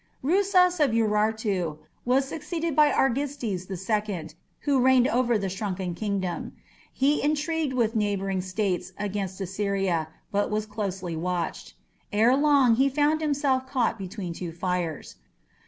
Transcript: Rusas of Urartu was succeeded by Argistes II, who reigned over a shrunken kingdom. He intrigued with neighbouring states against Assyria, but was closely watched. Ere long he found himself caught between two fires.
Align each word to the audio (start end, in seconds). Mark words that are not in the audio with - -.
Rusas 0.23 0.79
of 0.83 0.95
Urartu 0.95 1.77
was 2.05 2.25
succeeded 2.27 2.75
by 2.75 2.89
Argistes 2.91 3.69
II, 3.69 4.29
who 4.61 4.79
reigned 4.81 5.07
over 5.07 5.33
a 5.33 5.47
shrunken 5.47 5.93
kingdom. 5.93 6.53
He 6.91 7.21
intrigued 7.21 7.73
with 7.73 7.95
neighbouring 7.95 8.41
states 8.41 8.93
against 8.97 9.39
Assyria, 9.39 10.07
but 10.31 10.49
was 10.49 10.65
closely 10.65 11.15
watched. 11.15 11.75
Ere 12.11 12.35
long 12.35 12.77
he 12.77 12.89
found 12.89 13.21
himself 13.21 13.67
caught 13.69 13.99
between 13.99 14.33
two 14.33 14.51
fires. 14.51 15.17